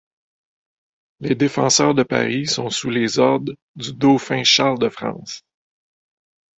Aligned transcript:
Les 1.19 1.35
défenseurs 1.35 1.93
de 1.93 2.01
Paris 2.01 2.47
sont 2.47 2.71
sous 2.71 2.89
les 2.89 3.19
ordres 3.19 3.53
du 3.75 3.93
dauphin 3.93 4.43
Charles 4.43 4.79
de 4.79 4.89
France. 4.89 5.43